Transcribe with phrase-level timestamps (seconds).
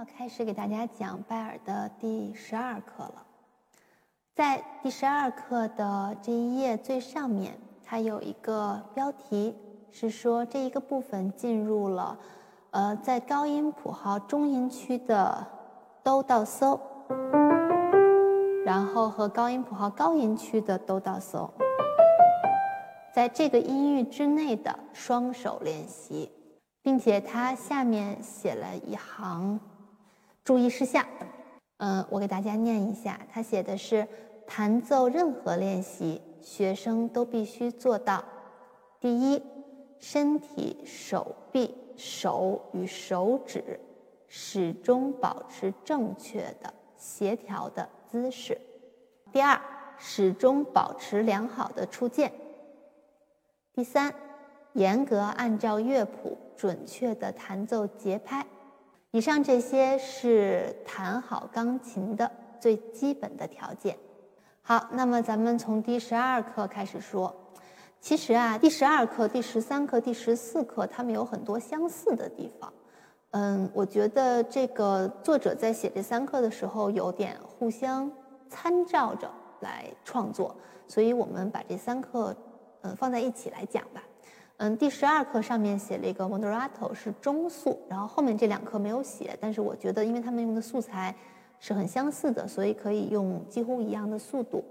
[0.00, 3.26] 要开始给大家讲拜尔的第十二课了。
[4.34, 7.52] 在第十二课的这一页最上面，
[7.84, 9.54] 它有一个标题，
[9.90, 12.18] 是说这一个部分进入了，
[12.70, 15.46] 呃，在高音谱号中音区的
[16.02, 16.80] 哆到嗦，
[18.64, 21.50] 然后和高音谱号高音区的哆到嗦，
[23.12, 26.32] 在这个音域之内的双手练习，
[26.80, 29.60] 并且它下面写了一行。
[30.50, 31.06] 注意事项，
[31.76, 33.20] 嗯，我给大家念一下。
[33.32, 34.04] 他写的是：
[34.48, 38.24] 弹奏任何练习，学生都必须做到：
[38.98, 39.40] 第一，
[40.00, 43.78] 身体、手臂、手与手指
[44.26, 48.56] 始终保持正确的、协调的姿势；
[49.30, 49.60] 第二，
[49.98, 52.28] 始终保持良好的触键；
[53.72, 54.12] 第三，
[54.72, 58.44] 严格按照乐谱准确的弹奏节拍。
[59.12, 63.96] 以上这些是弹好钢琴的最基本的条件。
[64.62, 67.34] 好，那么咱们从第十二课开始说。
[68.00, 72.72] 其实啊，第十二课、第十三课、第十四课，它们有很多相似的地方。
[73.32, 78.10] 嗯，我觉得这个作者在写这三课的时候，有点互相
[78.48, 80.54] 参照着来创作，
[80.86, 82.34] 所以我们把这三课
[82.82, 84.02] 嗯放在一起来讲吧。
[84.62, 91.14] 嗯，第十二课上面写了一个 moderato 是中速，然后后面这两课没有写，但是我觉得因为他们用的素材
[91.58, 94.62] 是很相似的，所以可以用几乎一样的速度。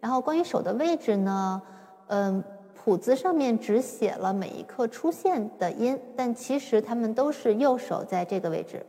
[0.00, 1.62] 然后关于手的位置呢，
[2.08, 8.84] 嗯，谱子上面只写了每一课出现的音，但其实他们都是右手在这个位置，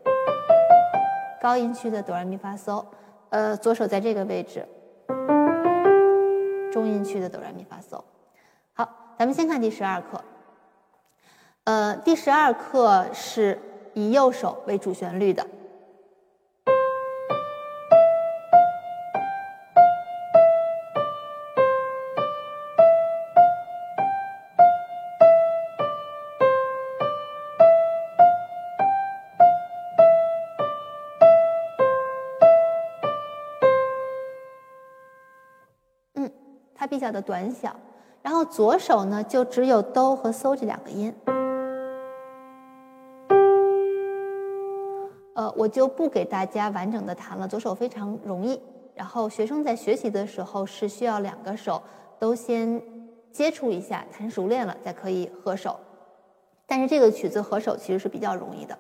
[1.42, 2.84] 高音区的哆来咪发嗦，
[3.30, 4.68] 呃，左手在这个位置，
[6.70, 8.04] 中音区的哆来咪发嗦。
[8.74, 10.22] 好，咱们先看第十二课。
[11.70, 13.56] 呃，第十二课是
[13.94, 15.46] 以右手为主旋律的。
[36.16, 36.32] 嗯，
[36.74, 37.76] 它比较的短小，
[38.24, 41.14] 然后左手呢就只有哆和嗦这两个音。
[45.40, 48.62] 呃，我就不给大家完整的弹了，左手非常容易。
[48.94, 51.82] 然后学生在学习的时候是需要两个手
[52.20, 52.82] 都先
[53.32, 55.80] 接触一下，弹熟练了才可以合手。
[56.68, 58.78] 但是这个曲子合手其实是比较容易的。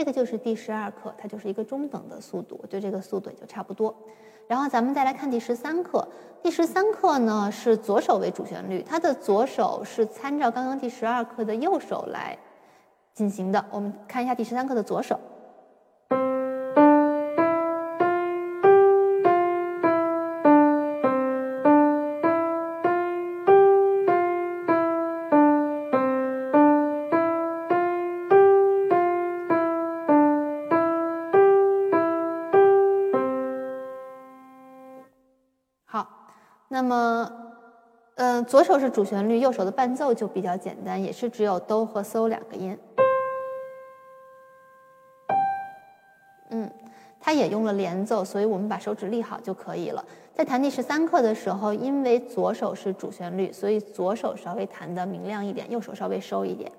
[0.00, 3.94] 这个就是第十二课，它就是一个中等的速度，就这个速度也就差不多。
[4.48, 6.08] 然后咱们再来看第十三课，
[6.42, 12.34] 第十三课呢是左手为主旋律，它的左手是参照刚刚第十二课的右手来
[13.12, 13.62] 进行的。
[13.70, 15.20] 我们看一下第十三课的左手。
[36.72, 37.28] 那么，
[38.14, 42.78] 嗯，左手是主旋律，右手的伴奏就比较简单，也是只有哆和嗦两个音。
[46.50, 46.70] 嗯，
[47.18, 50.04] 它也用了连奏，所以我们把手指立好就可以了。
[50.32, 56.70] 在弹第十三课的时候，因为左手是主旋律，所以左手稍微弹的明亮一点，右手稍微收一点。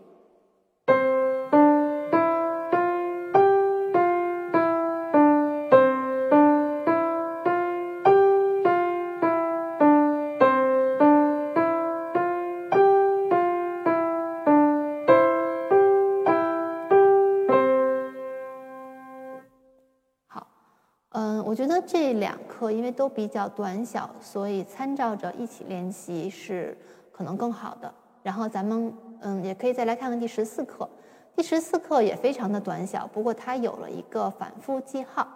[21.51, 26.77] 我觉得这两课因为都比较短小，所以参照着一起练习是
[27.11, 27.93] 可能更好的。
[28.23, 30.89] 然后咱们嗯也可以再来看看第十四课，
[31.35, 35.27] 第十四课也非常的短小，不过它有了一个反复记号。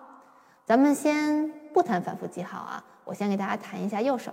[0.63, 4.31] 咱们先不谈反复记号啊，我先给大家弹一下右手。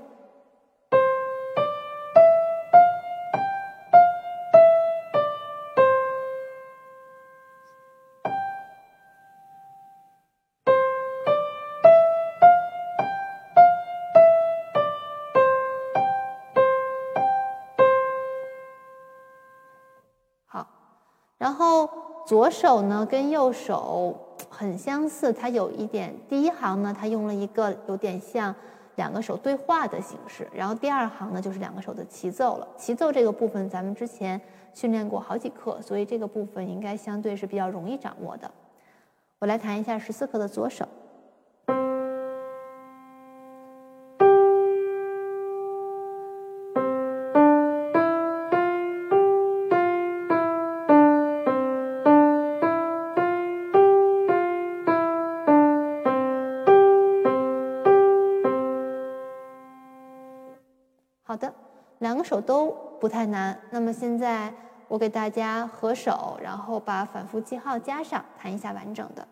[21.42, 21.90] 然后
[22.24, 24.16] 左手呢跟右手
[24.48, 28.54] 很相似，它有一点，第一行呢它用了一个有点像
[28.94, 32.68] 两个手对话的形式，然后第二行呢就是两个手的齐奏了。
[32.76, 34.40] 齐奏这个部分咱们之前
[34.72, 38.48] 训练过好几课，所以这个部分应该相对是比较容易掌握的。
[39.40, 40.86] 我来弹一下十四课的左手。
[61.32, 61.50] 好的，
[62.00, 62.70] 两个手都
[63.00, 63.58] 不太难。
[63.70, 64.52] 那么现在
[64.86, 69.26] 我给大家合手，然后把反复记号加上，弹一下完整的。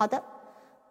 [0.00, 0.22] 好的，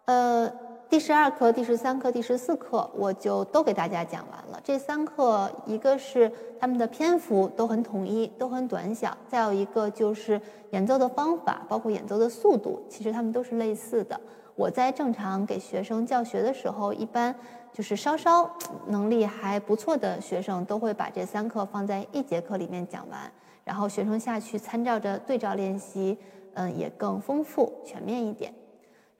[0.04, 0.48] 呃，
[0.88, 4.60] 第十二课、第十三课、第十四课我就都给大家讲完了。
[4.62, 6.30] 这三课，一个是
[6.60, 10.40] 他们的篇幅都很统一，都很短小；再有一个就是
[10.70, 14.20] 演奏的方法，包括演奏的速度，其实他们都是类似的。
[14.54, 17.34] 我在正常给学生教学的时候，一般
[17.72, 18.48] 就是稍稍
[18.86, 23.28] 能力还不错的学生，都会把这三课放在一节课里面讲完，
[23.64, 26.16] 然后学生下去参照着对照练习，
[26.54, 28.54] 嗯，也更丰富全面一点。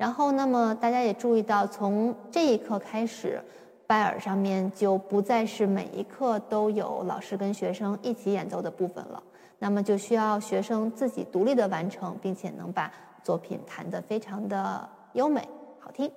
[0.01, 3.39] 然后，那么大家也注意到，从这一刻开始，
[3.87, 9.23] 拜耳上面就不再是每一课都有老师跟学生一起演奏的部分了。
[9.59, 12.91] 那么就需要学生自己独立的完成，并且能把
[13.23, 15.47] 作品弹得非常的优美
[15.79, 16.11] 好听。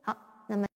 [0.00, 0.16] 好，
[0.46, 0.66] 那么。